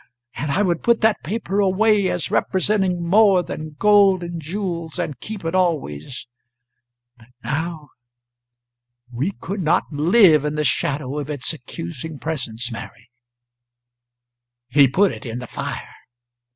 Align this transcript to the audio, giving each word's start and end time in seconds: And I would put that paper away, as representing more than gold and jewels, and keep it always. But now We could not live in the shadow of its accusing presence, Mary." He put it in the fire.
And 0.33 0.49
I 0.51 0.63
would 0.63 0.81
put 0.81 1.01
that 1.01 1.21
paper 1.23 1.59
away, 1.59 2.09
as 2.09 2.31
representing 2.31 3.05
more 3.07 3.43
than 3.43 3.75
gold 3.77 4.23
and 4.23 4.41
jewels, 4.41 4.97
and 4.97 5.19
keep 5.19 5.45
it 5.45 5.53
always. 5.53 6.25
But 7.17 7.27
now 7.43 7.89
We 9.13 9.33
could 9.33 9.59
not 9.61 9.83
live 9.91 10.43
in 10.43 10.55
the 10.55 10.63
shadow 10.63 11.19
of 11.19 11.29
its 11.29 11.53
accusing 11.53 12.17
presence, 12.17 12.71
Mary." 12.71 13.11
He 14.69 14.87
put 14.87 15.11
it 15.11 15.23
in 15.23 15.37
the 15.37 15.45
fire. 15.45 15.93